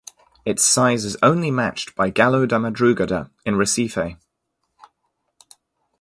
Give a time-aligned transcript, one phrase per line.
[0.45, 4.17] Its size is only matched by Galo da Madrugada in Recife.